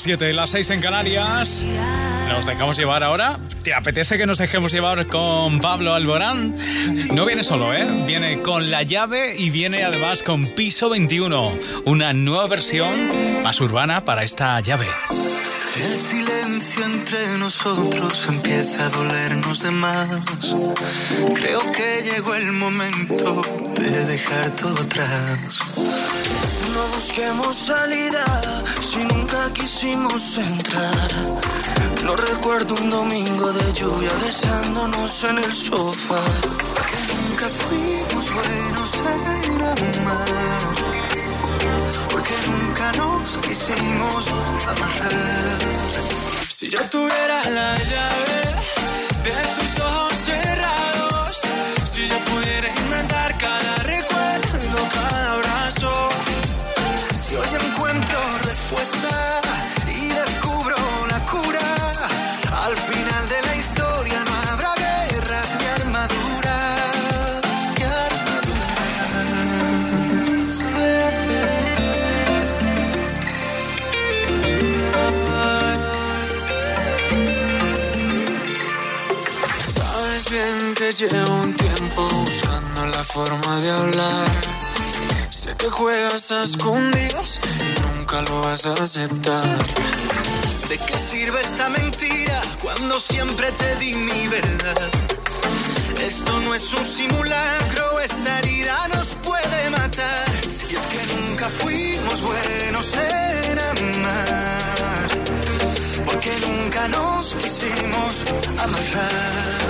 [0.00, 1.66] Las 7, las 6 en Canarias.
[2.30, 3.38] Nos dejamos llevar ahora.
[3.62, 6.54] ¿Te apetece que nos dejemos llevar con Pablo Alborán?
[7.12, 7.86] No viene solo, ¿eh?
[8.06, 11.52] Viene con la llave y viene además con Piso 21,
[11.84, 14.86] una nueva versión más urbana para esta llave.
[15.76, 20.56] El silencio entre nosotros empieza a dolernos de más.
[21.34, 23.42] Creo que llegó el momento
[23.74, 25.60] de dejar todo atrás.
[26.80, 28.24] No busquemos salida
[28.80, 31.08] si nunca quisimos entrar.
[32.02, 36.24] No recuerdo un domingo de lluvia besándonos en el sofá.
[36.90, 40.74] Que nunca fuimos buenos en amar.
[42.08, 44.32] Porque nunca nos quisimos
[44.66, 45.58] amarrar.
[46.48, 48.49] Si yo tuviera la llave
[59.94, 60.76] y descubro
[61.08, 61.60] la cura,
[62.66, 67.40] al final de la historia no habrá guerras ni armaduras,
[67.76, 68.60] ni armaduras.
[79.74, 84.30] Sabes bien que llevo un tiempo buscando la forma de hablar.
[85.58, 89.58] Que juegas a escondidas y nunca lo vas a aceptar.
[90.68, 94.90] ¿De qué sirve esta mentira cuando siempre te di mi verdad?
[96.00, 100.28] Esto no es un simulacro, esta herida nos puede matar.
[100.70, 105.08] Y es que nunca fuimos buenos en amar,
[106.04, 108.12] porque nunca nos quisimos
[108.58, 109.69] amarrar.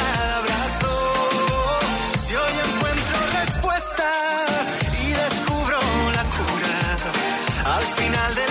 [7.89, 8.50] cada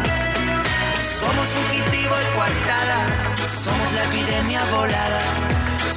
[1.21, 2.97] Somos fugitivo y coartada,
[3.63, 5.21] somos la epidemia volada,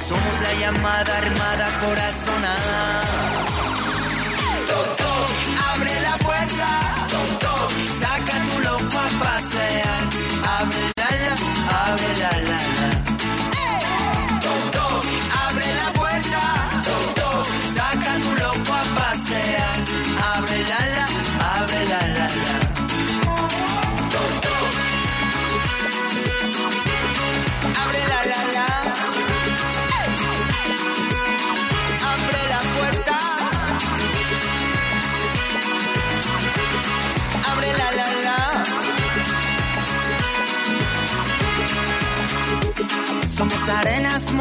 [0.07, 2.79] somos la llamada armada corazonada.
[4.67, 5.29] Toc,
[5.73, 6.69] abre la puerta,
[7.39, 10.01] toc, saca tu loco a pasear,
[10.59, 11.33] abre la la,
[11.85, 12.84] abre la la la.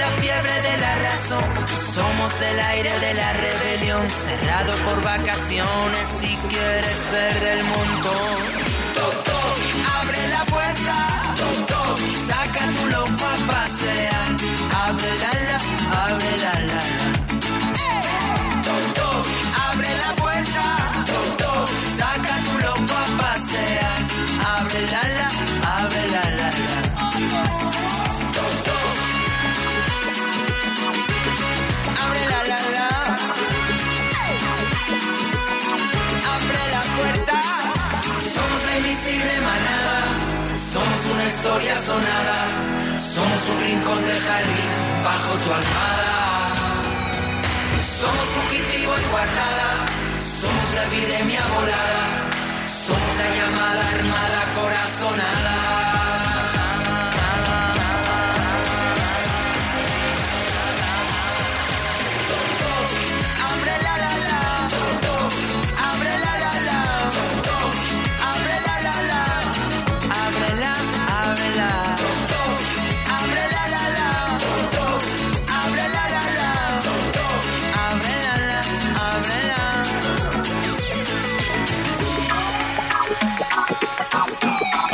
[0.00, 1.44] La fiebre de la razón,
[1.94, 8.36] somos el aire de la rebelión, cerrado por vacaciones si quieres ser del montón.
[10.00, 10.96] abre la puerta,
[12.28, 14.30] saca tu loco a pasear,
[14.88, 15.58] abre la la,
[16.06, 16.99] abre la la.
[41.30, 42.38] Historia sonada.
[42.98, 44.70] Somos un rincón del jardín
[45.04, 46.12] bajo tu almada.
[48.00, 49.68] Somos fugitivo y guardada.
[50.40, 52.02] Somos la epidemia volada.
[52.86, 55.99] Somos la llamada armada corazonada.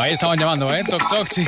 [0.06, 0.84] Ahí estaban llamando, ¿eh?
[0.88, 1.44] Toc, toc, sí.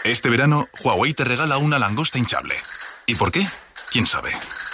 [0.04, 2.56] Este verano, Huawei te regala una langosta hinchable.
[3.06, 3.46] ¿Y por qué?
[3.92, 4.32] ¿Quién sabe?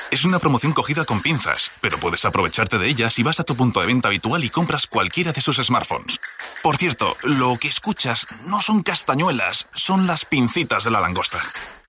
[0.10, 3.56] Es una promoción cogida con pinzas, pero puedes aprovecharte de ella si vas a tu
[3.58, 6.20] punto de venta habitual y compras cualquiera de sus smartphones.
[6.64, 11.40] Por cierto, lo que escuchas no son castañuelas, son las pincitas de la langosta.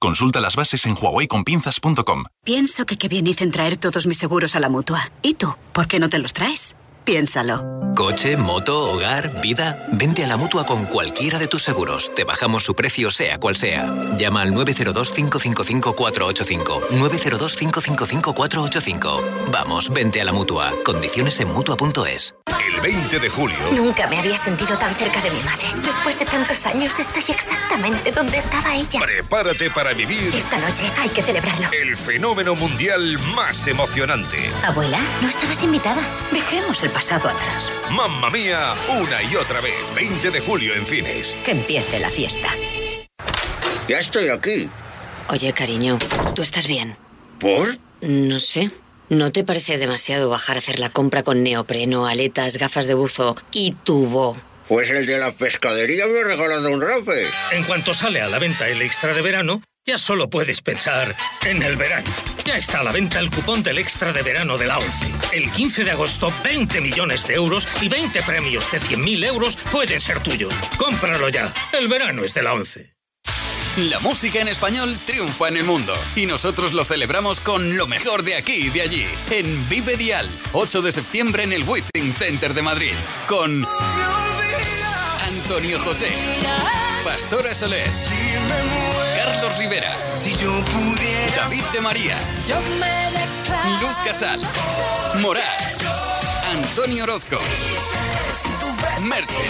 [0.00, 2.25] Consulta las bases en huaweiconpinzas.com.
[2.44, 5.00] Pienso que qué bien hice en traer todos mis seguros a la mutua.
[5.22, 5.54] ¿Y tú?
[5.72, 6.75] ¿Por qué no te los traes?
[7.05, 7.64] Piénsalo.
[7.97, 9.87] Coche, moto, hogar, vida.
[9.90, 12.12] Vente a la mutua con cualquiera de tus seguros.
[12.14, 13.93] Te bajamos su precio, sea cual sea.
[14.19, 16.88] Llama al 902-555-485.
[16.90, 19.21] 902-555-485.
[19.50, 20.73] Vamos, vente a la mutua.
[20.85, 22.35] Condiciones en mutua.es.
[22.75, 23.57] El 20 de julio.
[23.75, 25.64] Nunca me había sentido tan cerca de mi madre.
[25.83, 29.00] Después de tantos años, estoy exactamente donde estaba ella.
[29.00, 31.67] Prepárate para vivir Esta noche hay que celebrarlo.
[31.73, 34.50] el fenómeno mundial más emocionante.
[34.64, 36.00] Abuela, no estabas invitada.
[36.31, 37.71] Dejemos el pasado atrás.
[37.93, 39.95] Mamma mía, una y otra vez.
[39.95, 41.37] 20 de julio en cines.
[41.45, 42.49] Que empiece la fiesta.
[43.87, 44.69] Ya estoy aquí.
[45.28, 45.97] Oye, cariño,
[46.35, 46.97] ¿tú estás bien?
[47.38, 47.69] ¿Por?
[48.00, 48.73] No sé.
[49.11, 53.37] ¿No te parece demasiado bajar a hacer la compra con neopreno, aletas, gafas de buzo
[53.52, 54.37] y tubo?
[54.67, 57.28] Pues el de la pescadería me ha regalado un rape.
[57.52, 61.62] En cuanto sale a la venta el extra de verano, ya solo puedes pensar en
[61.62, 62.11] el verano.
[62.44, 65.12] Ya está a la venta el cupón del extra de verano de la ONCE.
[65.32, 70.00] El 15 de agosto, 20 millones de euros y 20 premios de 100.000 euros pueden
[70.00, 70.54] ser tuyos.
[70.76, 71.52] Cómpralo ya.
[71.73, 72.99] El verano es de la ONCE.
[73.78, 78.25] La música en español triunfa en el mundo y nosotros lo celebramos con lo mejor
[78.25, 79.06] de aquí y de allí.
[79.30, 82.94] En Vive Dial, 8 de septiembre en el Withing Center de Madrid,
[83.28, 83.64] con
[85.23, 86.08] Antonio José,
[87.04, 87.88] Pastora Soler,
[89.28, 89.94] Carlos Rivera.
[90.16, 91.37] Si yo pudiera.
[91.37, 92.16] David de María.
[92.47, 93.80] Yo me.
[93.82, 94.40] Luz Casal.
[95.16, 95.42] Morat.
[96.50, 97.38] Antonio Orozco.
[97.38, 99.42] Si Merche.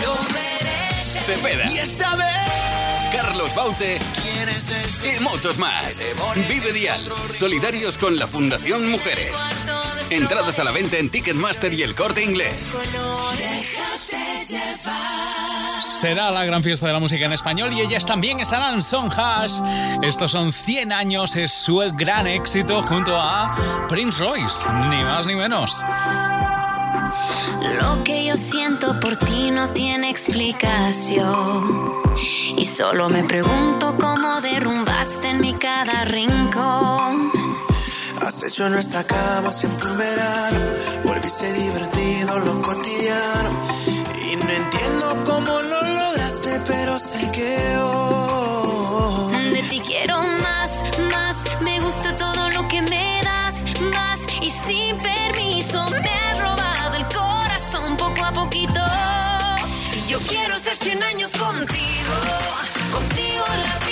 [1.12, 1.70] Si Cepeda.
[1.70, 2.26] Y esta vez.
[3.12, 4.00] Carlos Baute.
[5.04, 6.00] Y muchos más.
[6.48, 7.08] Vive Dial.
[7.32, 9.32] Solidarios con la Fundación Mujeres.
[10.10, 12.72] Entradas a la venta en Ticketmaster y el corte inglés.
[13.38, 15.57] Déjate llevar.
[16.00, 19.10] Será la gran fiesta de la música en español y ellas también estarán, son
[20.00, 25.34] Estos son 100 años, es su gran éxito junto a Prince Royce, ni más ni
[25.34, 25.82] menos.
[27.80, 31.94] Lo que yo siento por ti no tiene explicación.
[32.56, 37.32] Y solo me pregunto cómo derrumbaste en mi cada rincón.
[38.22, 40.58] Has hecho nuestra cama siempre un verano.
[41.02, 43.77] Volviste divertido lo cotidiano
[45.48, 47.56] cómo lo lograste, pero sé que.
[49.54, 50.72] De ti quiero más,
[51.12, 51.36] más.
[51.62, 53.54] Me gusta todo lo que me das,
[53.96, 54.20] más.
[54.42, 58.80] Y sin permiso me has robado el corazón poco a poquito.
[59.96, 62.14] Y yo quiero ser 100 años contigo,
[62.92, 63.87] contigo la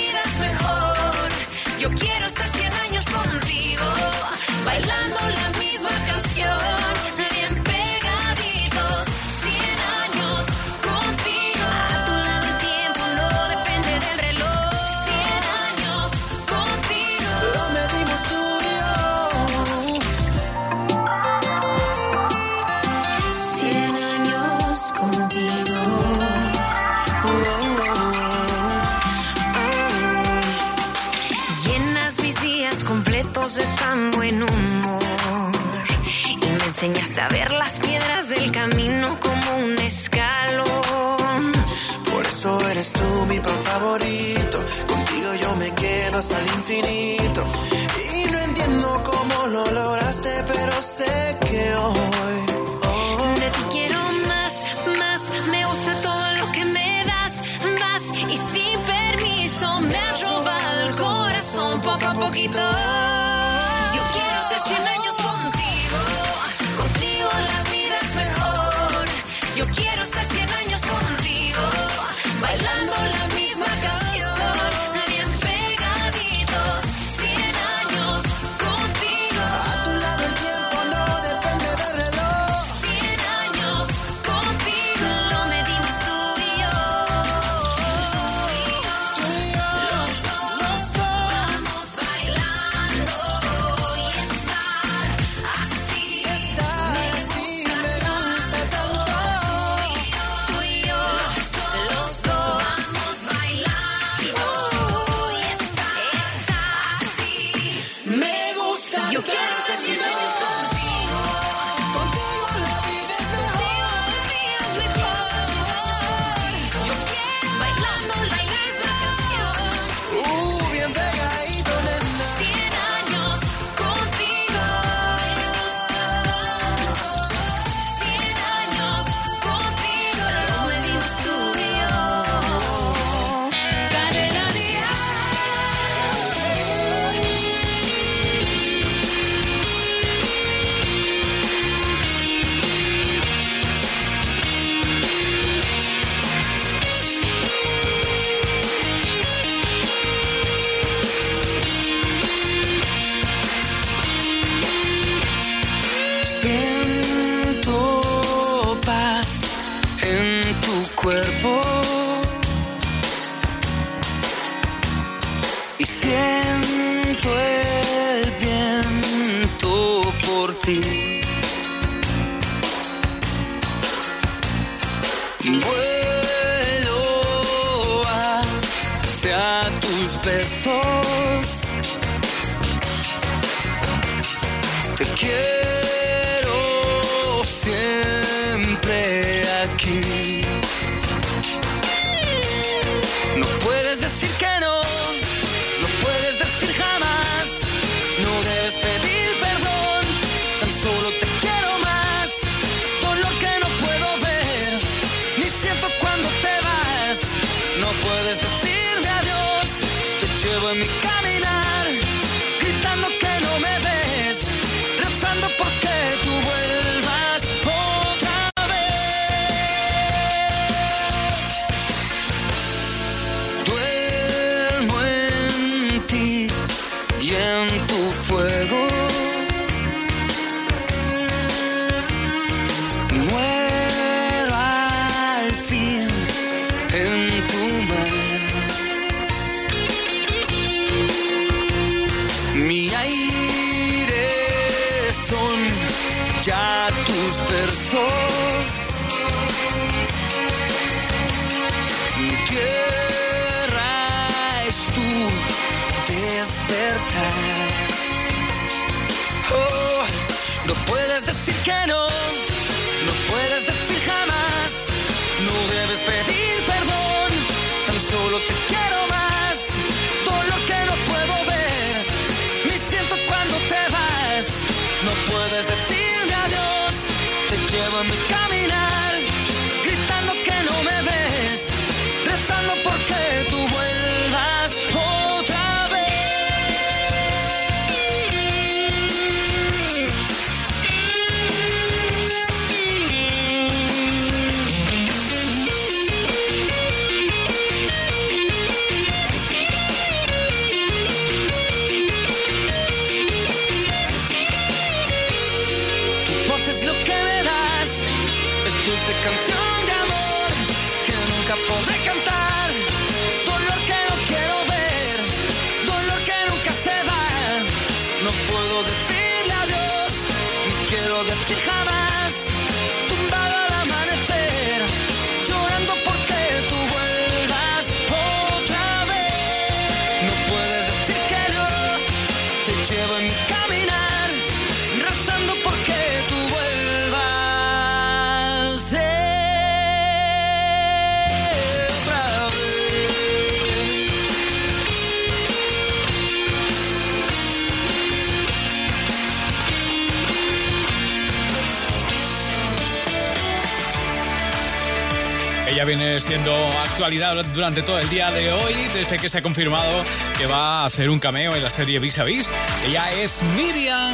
[355.86, 360.02] viene siendo actualidad durante todo el día de hoy, desde que se ha confirmado
[360.36, 362.50] que va a hacer un cameo en la serie Vis a Vis.
[362.84, 364.12] Ella es Miriam,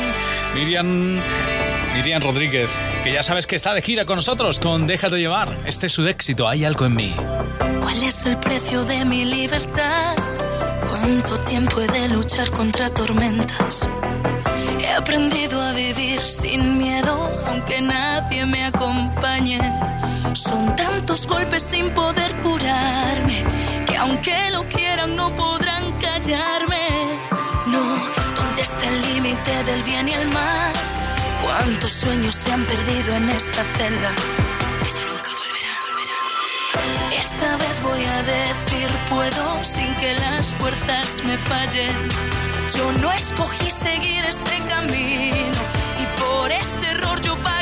[0.54, 1.22] Miriam,
[1.94, 2.68] Miriam Rodríguez,
[3.02, 5.58] que ya sabes que está de gira con nosotros, con Déjate llevar.
[5.64, 7.14] Este es su éxito, hay algo en mí.
[7.80, 10.14] ¿Cuál es el precio de mi libertad?
[10.90, 13.88] ¿Cuánto tiempo he de luchar contra tormentas?
[14.82, 17.14] He aprendido a vivir sin miedo,
[17.46, 19.60] aunque nadie me acompañe.
[20.34, 23.44] Son tantos golpes sin poder curarme,
[23.86, 26.86] que aunque lo quieran no podrán callarme.
[27.66, 27.80] No,
[28.34, 30.72] ¿dónde está el límite del bien y el mal?
[31.44, 34.10] ¿Cuántos sueños se han perdido en esta celda?
[34.82, 37.20] Que nunca volverán.
[37.20, 42.51] Esta vez voy a decir puedo sin que las fuerzas me fallen.
[42.76, 45.60] Yo no escogí seguir este camino
[46.00, 47.61] y por este error yo pagaré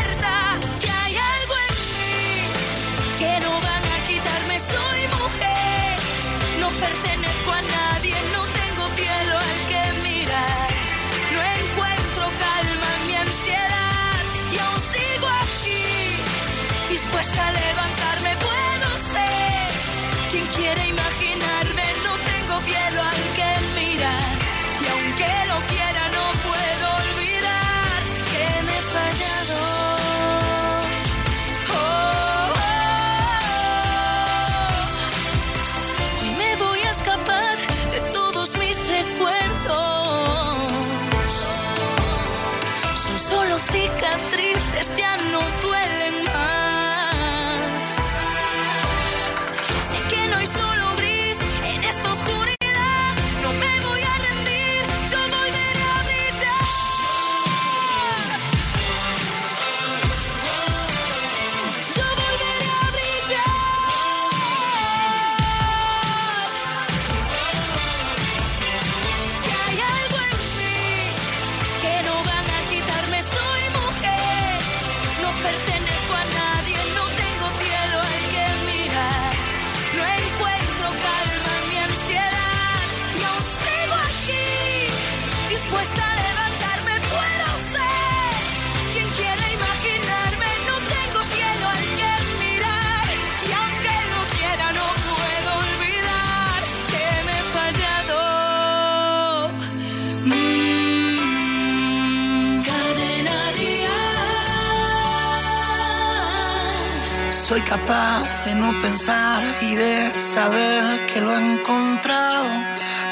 [107.67, 112.49] Capaz de no pensar y de saber que lo he encontrado.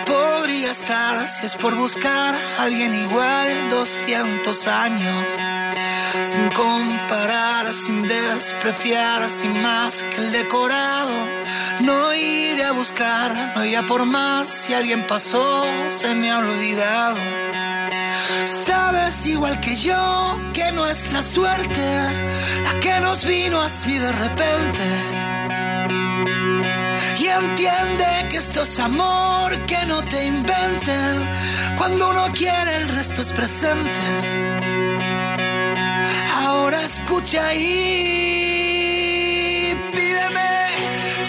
[0.05, 5.25] Podría estar, si es por buscar a alguien igual, 200 años.
[6.23, 11.15] Sin comparar, sin despreciar, sin más que el decorado.
[11.81, 14.47] No iré a buscar, no iré a por más.
[14.47, 17.17] Si alguien pasó, se me ha olvidado.
[18.65, 21.81] Sabes igual que yo que no es la suerte
[22.89, 24.85] que nos vino así de repente.
[27.23, 31.13] Y entiende que esto es amor, que no te inventen.
[31.77, 34.03] Cuando uno quiere, el resto es presente.
[36.41, 37.69] Ahora escucha y
[39.95, 40.51] pídeme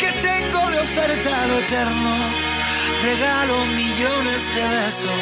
[0.01, 2.14] que tengo de oferta lo eterno.
[3.11, 5.20] Regalo millones de besos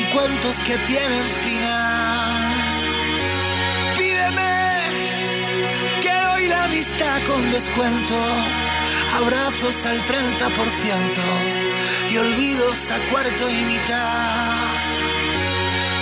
[0.00, 2.11] y cuentos que tienen final.
[6.68, 8.14] Vista con descuento,
[9.16, 14.66] abrazos al 30% y olvidos a cuarto y mitad.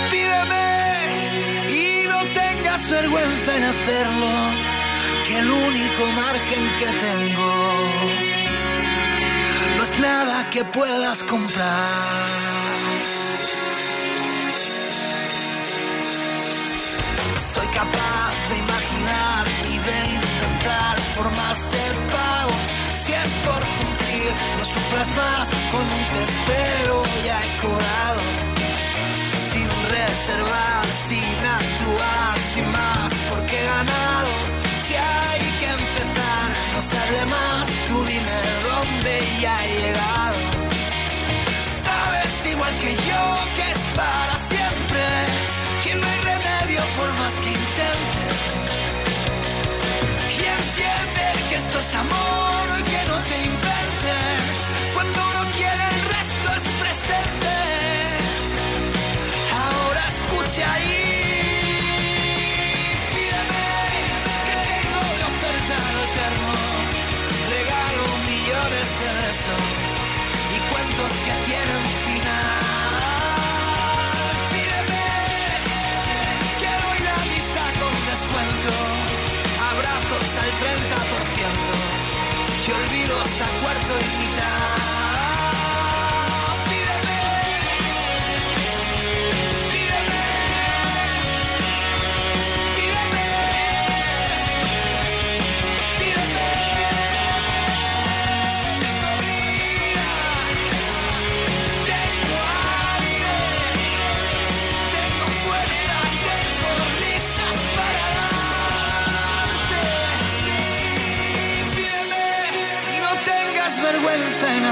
[0.09, 4.31] Pídeme y no tengas vergüenza en hacerlo,
[5.25, 7.51] que el único margen que tengo
[9.77, 12.50] no es nada que puedas comprar.
[21.73, 22.55] De pago.
[23.03, 26.00] Si es por cumplir, no sufras más, con un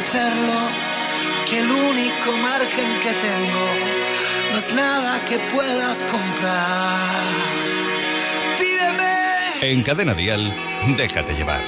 [0.09, 0.59] hacerlo,
[1.47, 3.65] que el único margen que tengo
[4.51, 7.23] no es nada que puedas comprar.
[8.57, 9.73] Pídeme.
[9.73, 10.55] En Cadena Dial,
[10.95, 11.61] déjate llevar.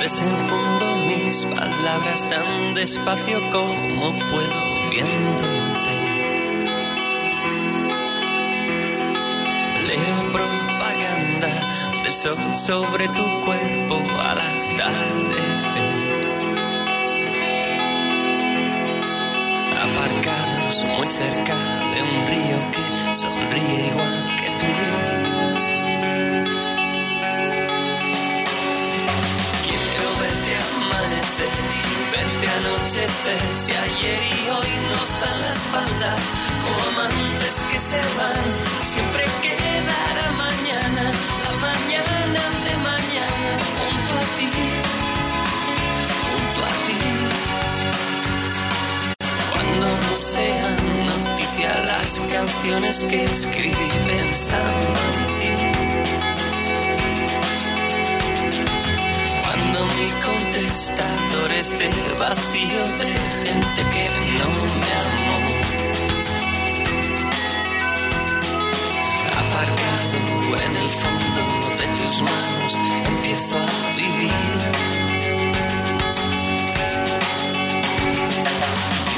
[0.00, 5.96] Desenfundo mis palabras tan despacio como puedo viéndote.
[9.86, 15.55] Leo propaganda del sol sobre tu cuerpo al atardecer.
[15.55, 15.55] Aparcados
[21.16, 21.54] cerca
[21.94, 24.70] de un río que sonríe igual que tú.
[29.66, 31.54] Quiero verte amanecer
[32.12, 33.40] verte anochecer.
[33.62, 36.16] Si ayer y hoy nos dan la espalda,
[36.64, 38.44] como amantes que se van,
[38.92, 39.24] siempre
[52.46, 55.52] canciones que escribí pensando en ti.
[59.42, 63.10] Cuando mi contestador esté vacío de
[63.42, 64.04] gente que
[64.38, 64.50] no
[64.82, 65.40] me amó.
[69.42, 70.18] Aparcado
[70.66, 71.42] en el fondo
[71.80, 72.72] de tus manos,
[73.10, 74.32] empiezo a vivir.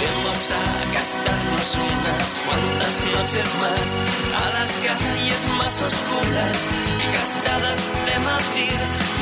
[0.00, 3.88] Vamos a gastarnos unas cuantas noches más
[4.42, 6.58] a las calles más oscuras
[7.02, 8.78] y gastadas de Madrid.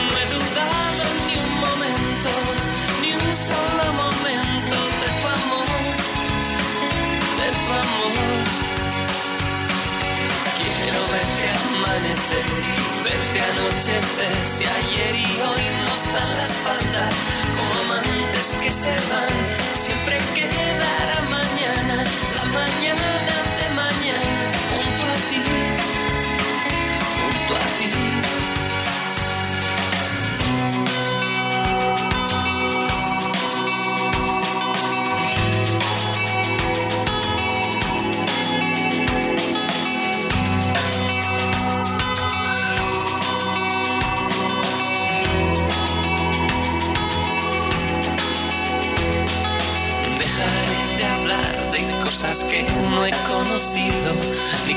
[0.08, 2.32] No he dudado ni un momento,
[3.02, 5.68] ni un solo momento de tu amor,
[7.40, 8.44] de tu amor.
[10.58, 12.75] Quiero verte amanecer
[13.06, 17.04] verte anochecer si ayer y hoy nos dan la espalda
[17.56, 19.34] como amantes que se van
[19.84, 21.96] siempre quedará mañana
[22.38, 23.08] la mañana
[23.58, 24.42] de mañana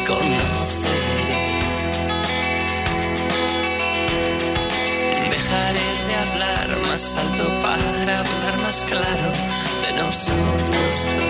[0.10, 1.46] conoceré.
[5.30, 9.32] Dejaré de hablar más alto para hablar más claro
[9.84, 11.29] de nosotros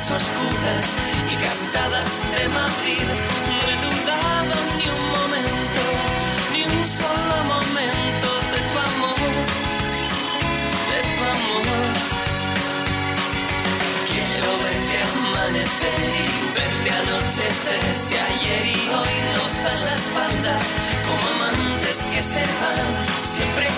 [0.00, 0.86] oscuras
[1.30, 3.06] y gastadas de Madrid.
[3.58, 5.84] No he dudado ni un momento,
[6.52, 9.32] ni un solo momento de tu amor,
[10.90, 11.84] de tu amor.
[14.08, 20.54] Quiero verte amanecer y verte anochecer si ayer y hoy nos dan la espalda
[21.06, 22.88] como amantes que se van
[23.24, 23.71] siempre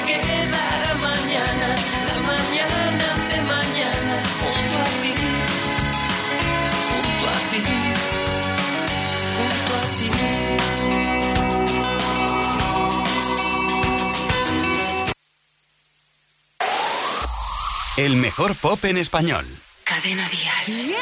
[17.96, 19.46] El mejor pop en español.
[19.85, 20.96] Cadena Dial.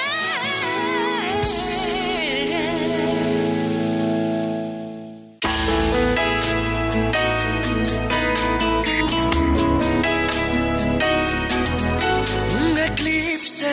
[12.60, 13.64] Un eclipse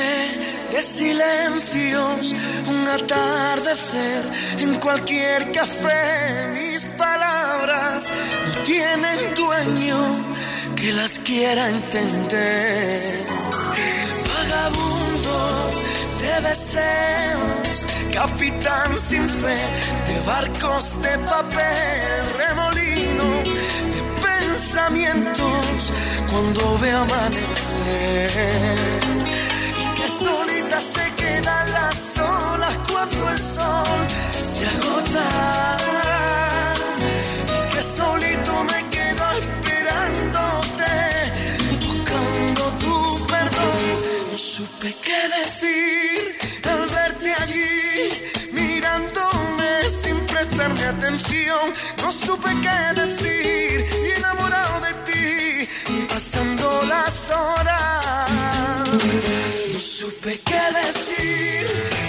[0.71, 2.34] de silencios,
[2.69, 4.23] un atardecer
[4.60, 6.53] en cualquier café.
[6.53, 8.05] Mis palabras
[8.47, 10.29] no tienen dueño
[10.80, 13.26] que las quiera entender.
[14.32, 15.72] Vagabundo
[16.22, 17.78] de deseos,
[18.13, 19.60] capitán sin fe
[20.08, 23.30] de barcos de papel, remolino
[23.94, 25.92] de pensamientos
[26.32, 28.32] cuando ve amanecer.
[29.84, 34.08] Y que solita se quedan las olas cuando el sol
[34.56, 35.79] se agota.
[45.43, 46.36] Decir
[46.71, 48.21] al verte allí,
[48.52, 49.71] mirándome
[50.02, 51.65] sin prestarme atención.
[52.02, 55.69] No supe qué decir y enamorado de ti,
[56.10, 58.30] pasando las horas.
[59.73, 61.63] No supe qué decir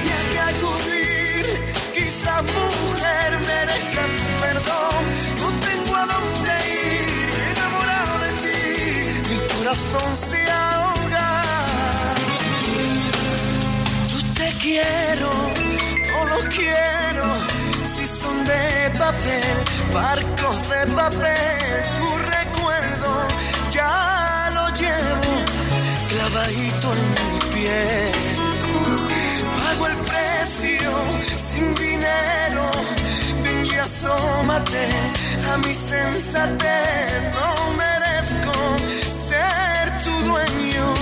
[0.04, 1.44] ni a qué acudir.
[1.94, 5.02] Quizá mujer merezca tu perdón.
[5.42, 8.60] No tengo a dónde ir, enamorado de ti.
[9.30, 10.89] Mi corazón se ahoga.
[16.12, 17.24] No lo quiero.
[17.86, 19.56] Si son de papel,
[19.92, 23.28] barcos de papel, tu recuerdo
[23.70, 25.32] ya lo llevo
[26.10, 28.12] clavadito en mi piel.
[29.58, 30.90] Pago el precio
[31.50, 32.70] sin dinero.
[33.42, 34.86] Ven y asómate
[35.52, 37.22] a mi sensatez.
[37.36, 37.50] No
[37.82, 38.54] merezco
[39.28, 40.94] ser tu dueño,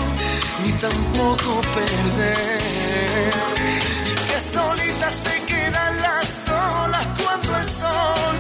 [0.81, 3.33] tampoco perder.
[4.29, 8.37] Que solita se quedan las olas cuando el sol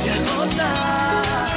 [0.00, 1.51] se agota.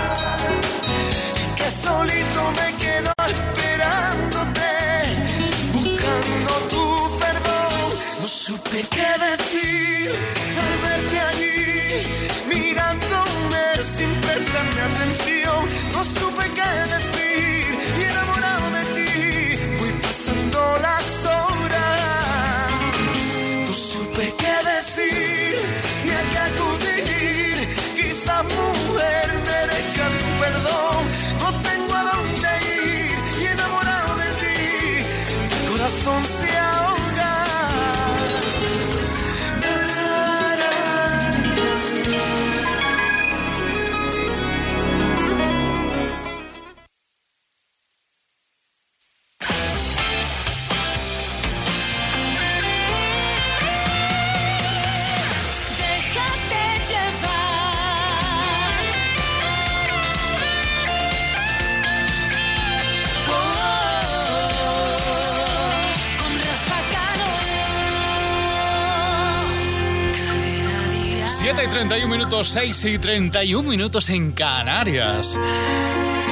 [72.18, 75.38] minutos, 6 y 31 minutos en Canarias.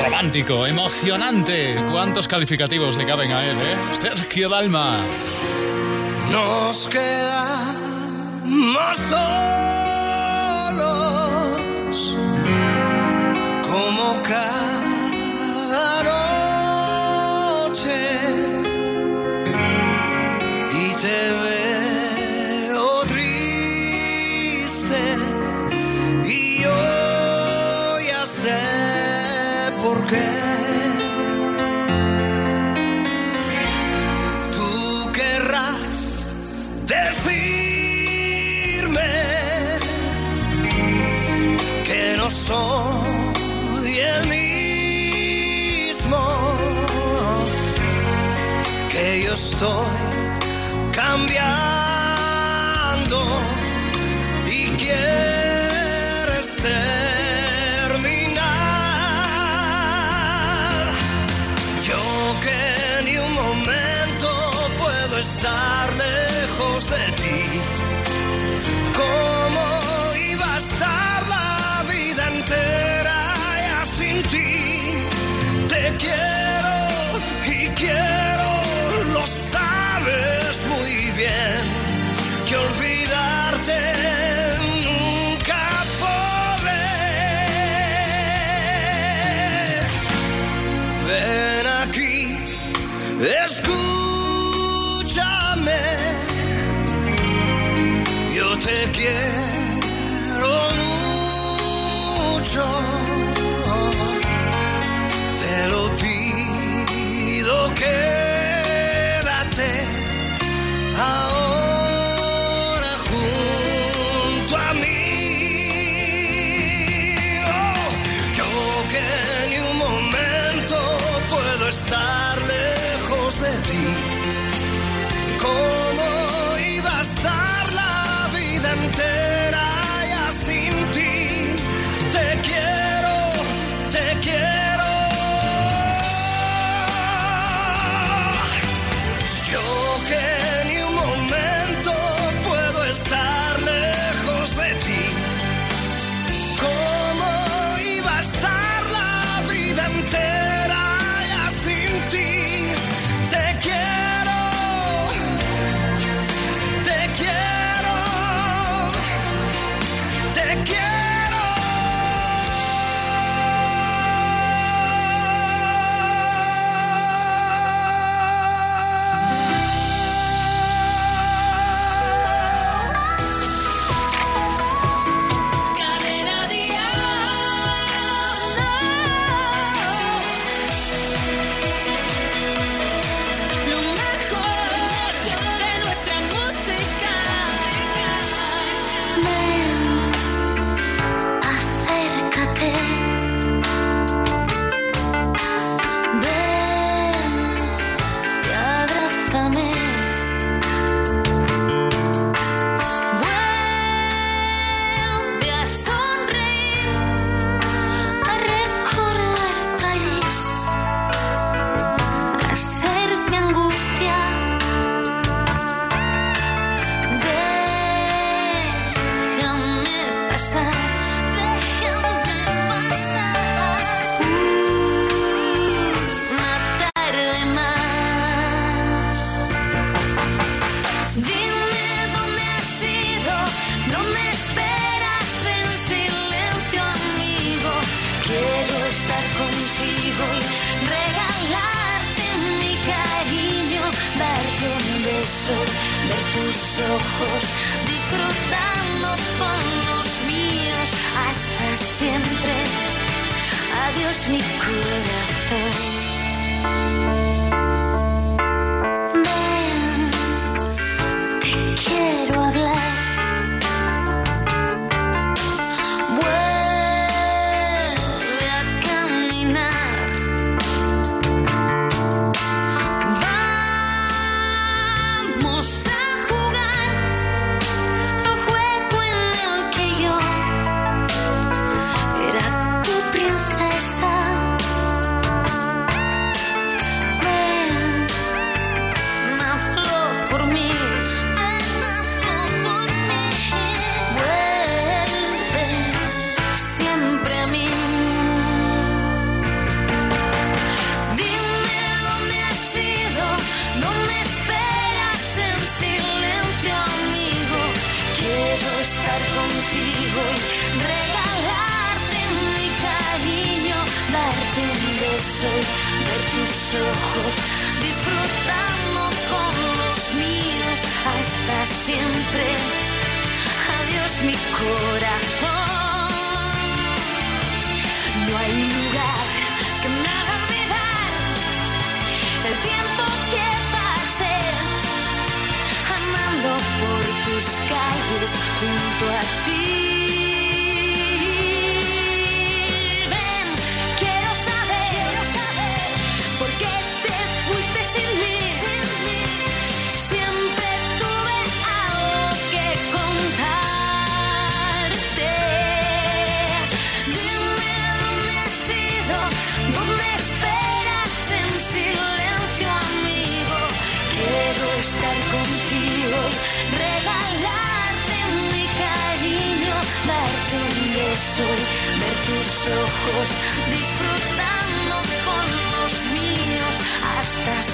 [0.01, 1.75] Romántico, emocionante.
[1.91, 3.75] ¿Cuántos calificativos le caben a él, eh?
[3.93, 5.03] Sergio Dalma.
[6.31, 7.67] Nos quedamos
[11.89, 12.15] solos
[13.69, 14.72] como cada
[42.47, 44.57] soy el mismo
[48.91, 49.97] que yo estoy
[50.91, 51.37] cambiando
[54.45, 58.03] y quieres terminar.
[61.87, 62.01] Yo
[62.45, 62.61] que
[63.05, 64.27] ni un momento
[64.79, 66.22] puedo estar lejos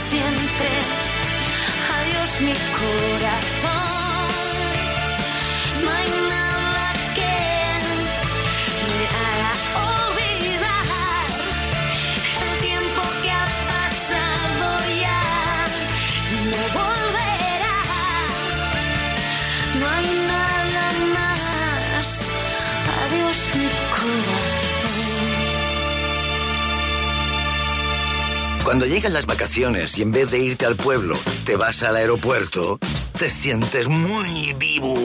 [0.10, 0.70] siempre.
[1.96, 3.79] Adiós mi corazón.
[28.70, 32.78] Cuando llegan las vacaciones y en vez de irte al pueblo, te vas al aeropuerto,
[33.18, 34.96] te sientes muy vivo.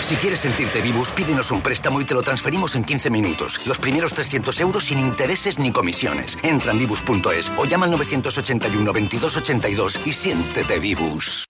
[0.00, 3.60] Si quieres sentirte vivus, pídenos un préstamo y te lo transferimos en 15 minutos.
[3.66, 6.38] Los primeros 300 euros sin intereses ni comisiones.
[6.42, 11.49] Entra en vivus.es o llama al 981 2282 y siéntete vivus.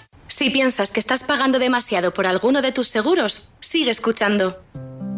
[0.31, 4.63] Si piensas que estás pagando demasiado por alguno de tus seguros, sigue escuchando.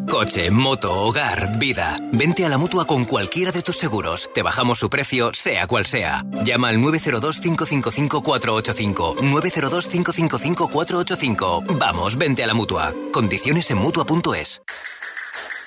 [0.10, 2.00] Coche, moto, hogar, vida.
[2.12, 4.32] Vente a la mutua con cualquiera de tus seguros.
[4.34, 6.26] Te bajamos su precio, sea cual sea.
[6.44, 9.18] Llama al 902-555-485.
[9.20, 11.78] 902-555-485.
[11.78, 12.92] Vamos, vente a la mutua.
[13.12, 14.64] Condiciones en mutua.es.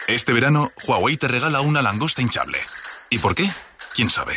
[0.09, 2.59] Este verano, Huawei te regala una langosta hinchable.
[3.11, 3.49] ¿Y por qué?
[3.95, 4.35] ¿Quién sabe?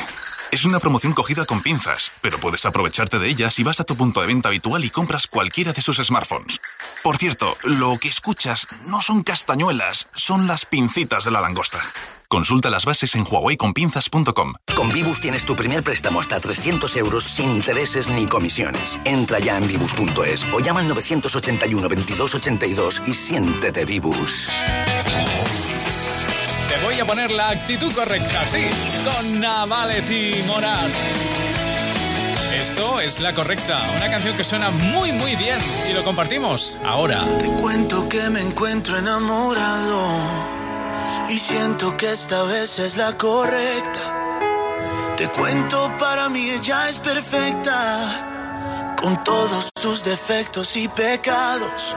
[0.51, 3.95] Es una promoción cogida con pinzas, pero puedes aprovecharte de ella si vas a tu
[3.95, 6.59] punto de venta habitual y compras cualquiera de sus smartphones.
[7.03, 11.79] Por cierto, lo que escuchas no son castañuelas, son las pincitas de la langosta.
[12.27, 14.53] Consulta las bases en huaweiconpinzas.com.
[14.75, 18.97] Con Vivus tienes tu primer préstamo hasta 300 euros sin intereses ni comisiones.
[19.05, 24.49] Entra ya en vivus.es o llama al 981 2282 y siéntete Vivus.
[26.99, 28.65] A poner la actitud correcta, sí,
[29.05, 30.89] con Navales y Morat.
[32.53, 35.57] Esto es la correcta, una canción que suena muy muy bien
[35.89, 37.25] y lo compartimos ahora.
[37.37, 40.07] Te cuento que me encuentro enamorado
[41.29, 45.15] y siento que esta vez es la correcta.
[45.15, 51.95] Te cuento, para mí ella es perfecta, con todos sus defectos y pecados.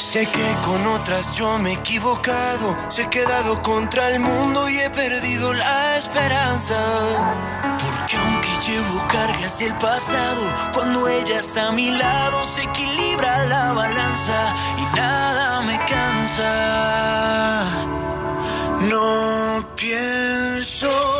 [0.00, 4.80] Sé que con otras yo me he equivocado, se he quedado contra el mundo y
[4.80, 6.76] he perdido la esperanza.
[7.78, 13.72] Porque aunque llevo cargas del pasado, cuando ella está a mi lado se equilibra la
[13.72, 17.66] balanza y nada me cansa.
[18.88, 21.19] No pienso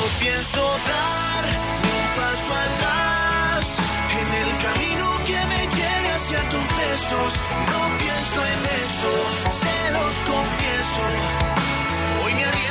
[0.21, 1.43] pienso dar
[1.93, 3.63] un paso atrás
[4.21, 7.31] en el camino que me lleve hacia tus besos.
[7.71, 9.11] No pienso en eso,
[9.61, 11.03] se los confieso.
[12.23, 12.70] Hoy me haría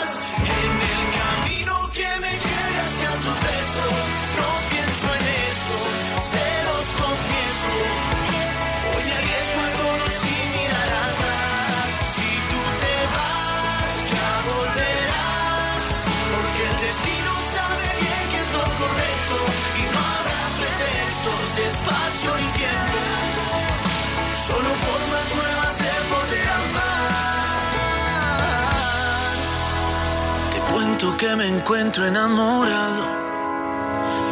[30.81, 33.05] cuento que me encuentro enamorado.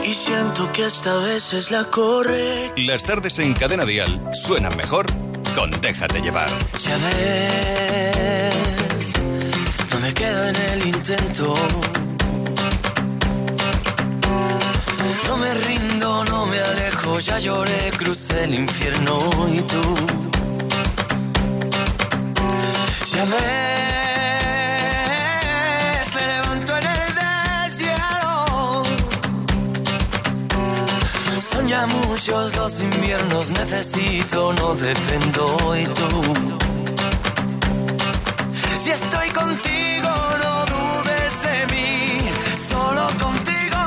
[0.04, 2.72] Y siento que esta vez es la corre.
[2.76, 5.06] Las tardes en cadena dial suenan mejor
[5.54, 6.50] con Déjate llevar.
[6.80, 8.56] Ya ves,
[9.92, 11.56] no me quedo en el intento.
[15.28, 19.82] No me rindo, no me alejo, ya lloré, crucé el infierno y tú.
[23.14, 23.79] Ya ves
[31.70, 36.10] ya muchos los inviernos necesito, no dependo y tú.
[38.80, 40.12] Si estoy contigo,
[40.44, 42.18] no dudes de mí,
[42.70, 43.82] solo contigo.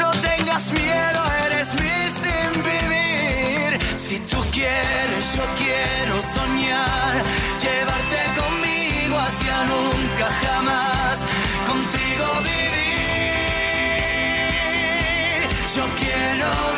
[0.00, 3.78] No tengas miedo, eres mi sin vivir.
[3.96, 5.05] Si tú quieres.
[16.48, 16.75] Oh.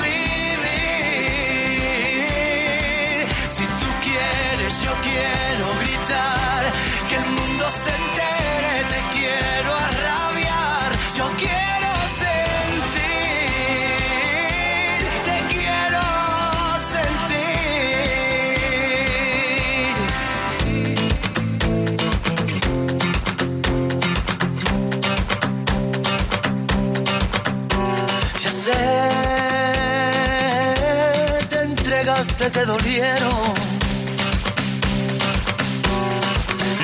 [32.58, 33.54] te dolieron.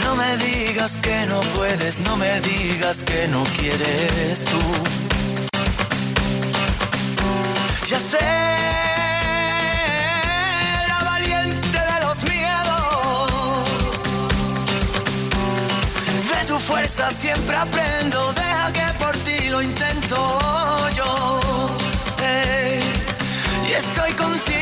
[0.04, 4.60] No me digas que no puedes, no me digas que no quieres tú.
[7.88, 8.18] Ya sé,
[10.92, 13.94] la valiente de los miedos.
[16.30, 20.16] De tu fuerza siempre aprendo, deja que por ti lo intento
[20.98, 21.40] yo.
[22.22, 22.80] Hey,
[23.68, 24.53] y estoy contigo.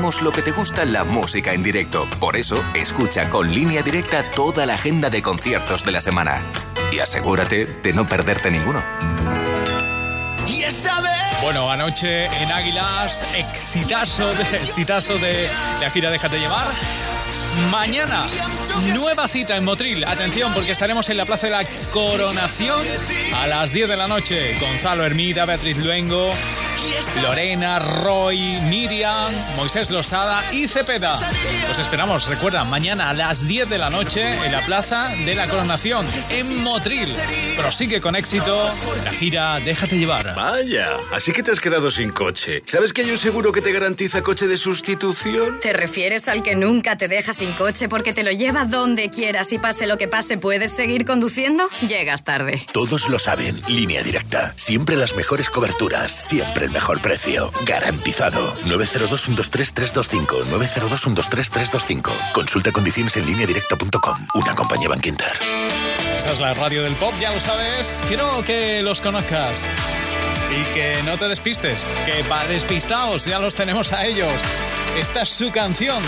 [0.00, 2.08] Sabemos lo que te gusta la música en directo.
[2.20, 6.40] Por eso, escucha con línea directa toda la agenda de conciertos de la semana.
[6.90, 8.82] Y asegúrate de no perderte ninguno.
[10.48, 11.12] Y esta vez...
[11.42, 16.68] Bueno, anoche en Águilas, excitazo de, excitazo de, de Akira Déjate Llevar.
[17.70, 18.24] Mañana,
[18.94, 20.04] nueva cita en Motril.
[20.04, 22.80] Atención, porque estaremos en la Plaza de la Coronación
[23.34, 24.56] a las 10 de la noche.
[24.60, 26.30] Gonzalo Hermida, Beatriz Luengo,
[27.16, 31.18] Lorena, Roy, Miriam, Moisés Lozada y Cepeda.
[31.70, 35.48] Os esperamos, recuerda, mañana a las 10 de la noche en la Plaza de la
[35.48, 37.08] Coronación, en Motril.
[37.56, 38.68] Prosigue con éxito
[39.04, 40.34] la gira Déjate llevar.
[40.34, 42.62] Vaya, así que te has quedado sin coche.
[42.66, 45.60] ¿Sabes que hay un seguro que te garantiza coche de sustitución?
[45.60, 49.52] ¿Te refieres al que nunca te deja sin coche porque te lo lleva donde quieras
[49.52, 51.68] y pase lo que pase, puedes seguir conduciendo?
[51.86, 52.60] Llegas tarde.
[52.72, 53.60] Todos lo saben.
[53.68, 54.52] Línea directa.
[54.56, 56.12] Siempre las mejores coberturas.
[56.12, 57.50] Siempre el mejor precio.
[57.66, 58.56] Garantizado.
[58.66, 60.44] 902-123-325.
[60.46, 62.10] 902-123-325.
[62.32, 64.16] Consulta condiciones en línea directa.com.
[64.34, 65.32] Una compañía Banquinter.
[66.18, 68.02] Esta es la radio del pop, ya lo sabes.
[68.06, 69.66] Quiero que los conozcas.
[70.50, 74.32] Y que no te despistes, que para despistados ya los tenemos a ellos.
[74.98, 76.02] Esta es su canción,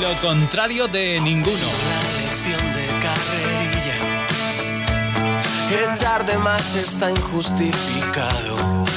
[0.00, 1.68] Lo contrario de ninguno.
[5.70, 8.87] Echar de más está injustificado.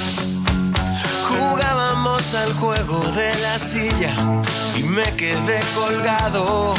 [1.39, 4.13] Jugábamos al juego de la silla
[4.77, 6.73] y me quedé colgado.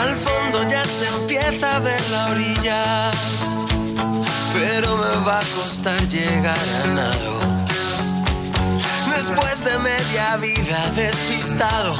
[0.00, 3.10] Al fondo ya se empieza a ver la orilla,
[4.54, 7.34] pero me va a costar llegar a nado.
[9.16, 11.94] Después de media vida despistado,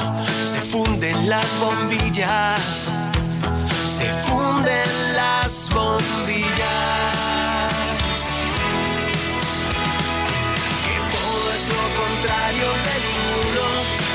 [0.51, 2.91] se funden las bombillas
[4.03, 7.02] se funden las bombillas.
[12.23, 13.65] Contrario de ninguno,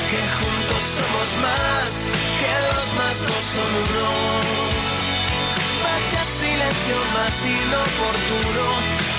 [0.09, 1.89] que juntos somos más,
[2.39, 4.07] que dos más dos son uno.
[5.83, 8.65] Vaya silencio más inoportuno,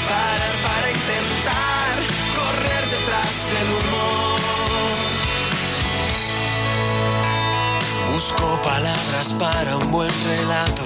[0.09, 1.95] parar para intentar
[2.35, 4.07] correr detrás del humo.
[8.13, 10.85] Busco palabras para un buen relato,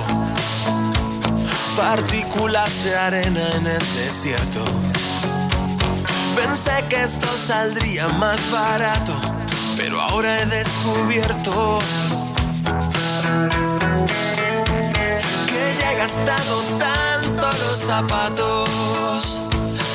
[1.75, 4.65] partículas de arena en el desierto.
[6.37, 9.15] Pensé que esto saldría más barato,
[9.77, 11.79] pero ahora he descubierto
[15.47, 19.41] que ya he gastado tanto los zapatos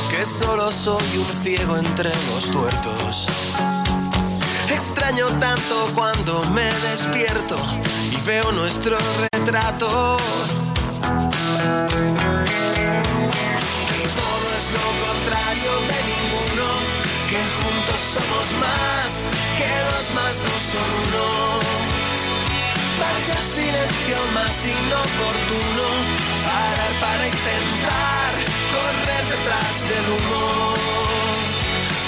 [0.10, 3.28] que solo soy un ciego entre los tuertos.
[4.70, 7.56] Extraño tanto cuando me despierto
[8.12, 10.18] y veo nuestro retrato.
[13.90, 16.19] Que todo es lo contrario de que
[18.50, 21.60] somos más, que dos más dos son uno.
[23.00, 25.86] Vaya silencio más inoportuno,
[26.46, 28.32] parar para intentar
[28.76, 30.74] correr detrás del humo.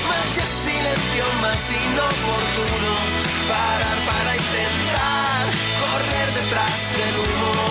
[0.10, 2.94] Vaya silencio más inoportuno,
[3.48, 5.44] parar para intentar
[5.82, 7.71] correr detrás del humo.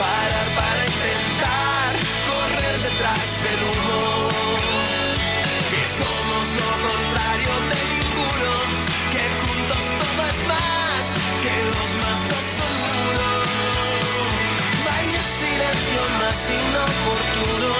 [0.00, 1.90] parar para intentar
[2.30, 4.00] correr detrás del humo.
[5.70, 8.52] Que somos lo contrario de ninguno,
[9.14, 11.04] que juntos todo es más,
[11.44, 12.74] que dos más dos son
[13.08, 13.28] uno.
[14.86, 17.70] Vaya silencio más inoportuno,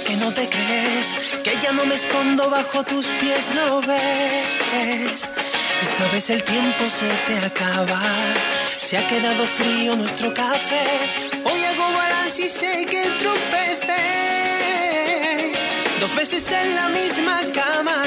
[0.00, 1.08] que no te crees,
[1.42, 5.30] que ya no me escondo bajo tus pies, no ves.
[5.82, 8.00] Esta vez el tiempo se te acaba,
[8.76, 10.86] se ha quedado frío nuestro café.
[11.44, 14.02] Hoy hago balance y sé que tropecé
[16.00, 18.02] dos veces en la misma cama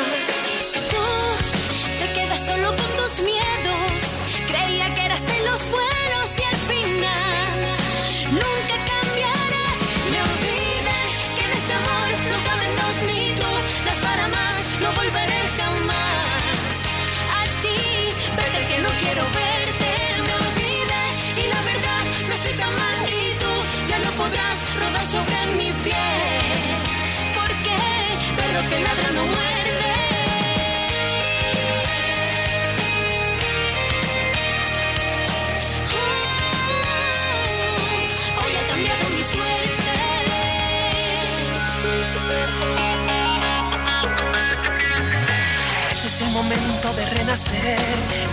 [46.50, 47.80] momento de renacer,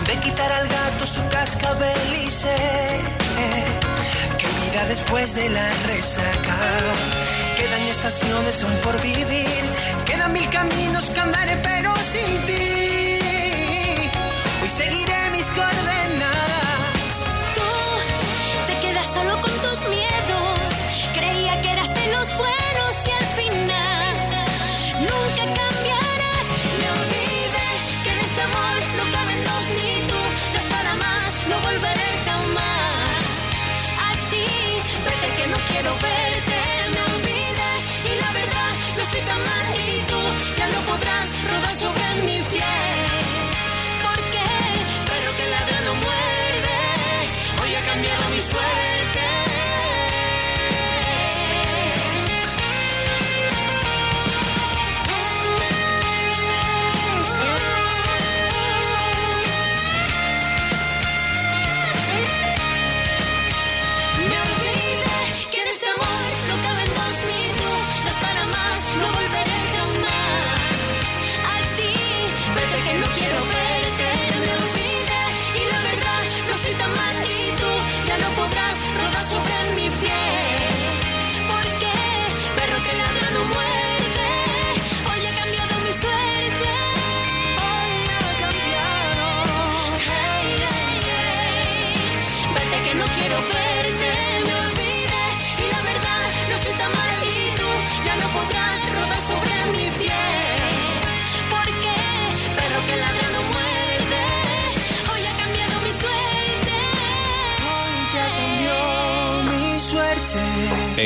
[0.07, 2.29] de quitar al gato su cascabel y
[4.37, 6.57] que vida después de la resaca.
[7.57, 9.63] Quedan estaciones aún por vivir,
[10.05, 12.76] quedan mil caminos que andaré pero sin ti.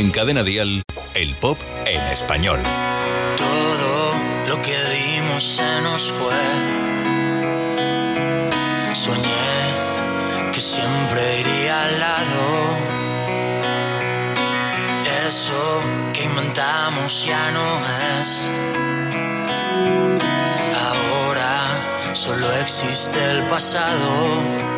[0.01, 0.81] En Cadena Dial,
[1.13, 2.59] el pop en español.
[3.37, 4.13] Todo
[4.47, 6.41] lo que dimos se nos fue.
[8.95, 12.43] Soñé que siempre iría al lado.
[15.27, 15.83] Eso
[16.13, 17.67] que inventamos ya no
[18.17, 18.47] es.
[20.83, 24.70] Ahora solo existe el pasado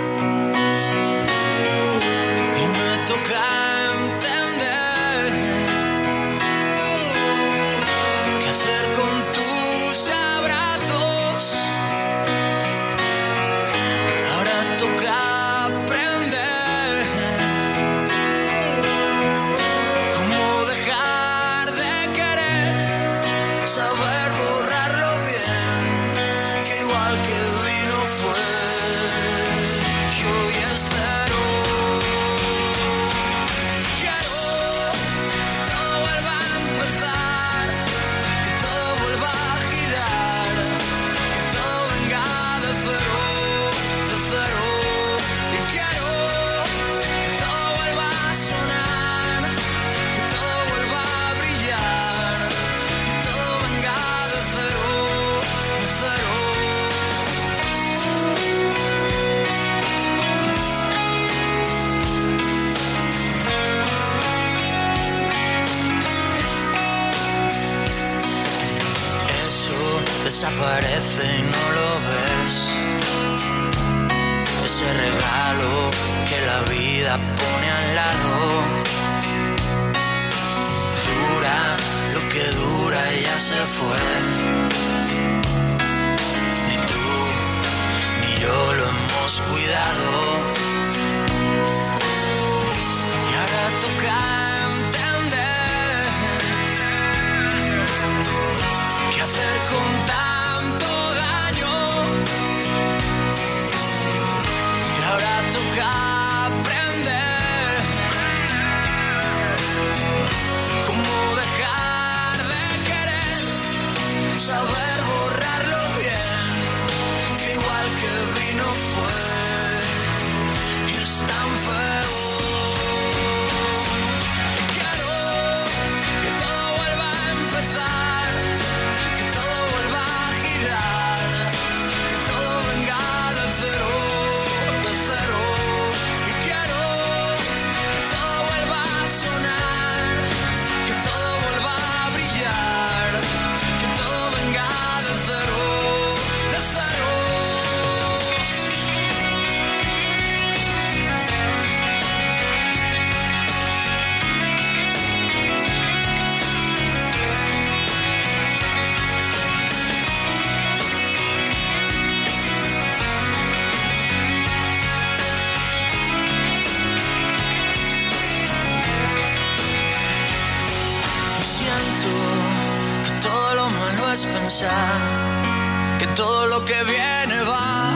[176.00, 177.96] que todo lo que viene va,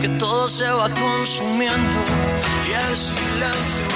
[0.00, 1.98] que todo se va consumiendo
[2.68, 3.87] y el silencio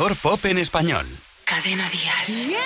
[0.00, 1.06] mejor pop en español.
[1.44, 2.56] Cadena Dial.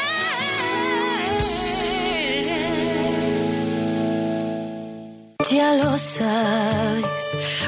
[5.51, 7.22] Ya lo sabes,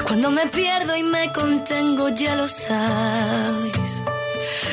[0.07, 4.03] cuando me pierdo y me contengo, ya lo sabes.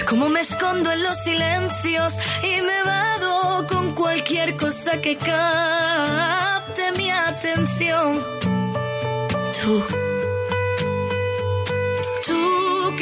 [0.09, 2.14] Como me escondo en los silencios
[2.45, 8.20] y me vado con cualquier cosa que capte mi atención.
[9.61, 9.82] Tú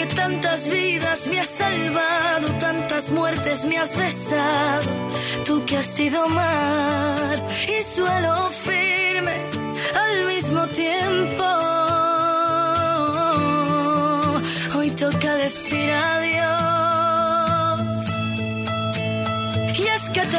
[0.07, 4.91] tantas vidas me has salvado, tantas muertes me has besado,
[5.45, 9.37] tú que has sido mar y suelo firme
[10.05, 11.45] al mismo tiempo.
[14.77, 16.43] Hoy toca decir adiós.
[19.79, 20.29] Y es que te